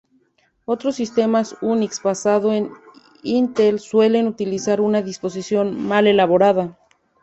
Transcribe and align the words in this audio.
Otros 0.65 0.95
sistemas 0.95 1.55
Unix 1.61 2.01
basados 2.01 2.55
en 2.55 2.71
Intel 3.21 3.79
suelen 3.79 4.25
utilizar 4.27 4.81
una 4.81 5.03
disposición 5.03 5.79
más 5.87 6.03
elaborada. 6.05 6.75